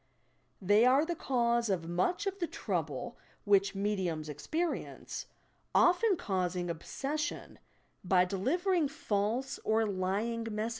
[0.59, 5.27] They are the cause of much of the trouble which mediums experience,
[5.75, 7.59] often causing obses sion
[8.03, 10.69] by delivering false or lying messages.